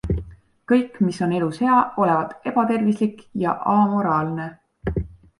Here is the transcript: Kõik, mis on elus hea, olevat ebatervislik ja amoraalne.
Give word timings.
Kõik, 0.71 0.95
mis 1.07 1.17
on 1.25 1.33
elus 1.39 1.59
hea, 1.65 1.75
olevat 2.05 2.47
ebatervislik 2.51 3.21
ja 3.43 3.53
amoraalne. 3.75 4.49